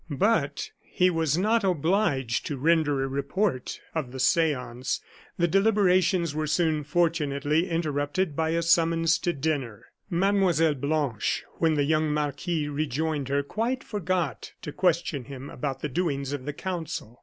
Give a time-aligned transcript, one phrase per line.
[0.09, 4.99] But he was not obliged to render a report of the seance.
[5.37, 9.85] The deliberations were soon fortunately interrupted by a summons to dinner.
[10.09, 10.73] Mlle.
[10.73, 16.33] Blanche, when the young marquis rejoined her, quite forgot to question him about the doings
[16.33, 17.19] of the council.